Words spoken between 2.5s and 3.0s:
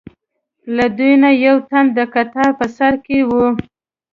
په سر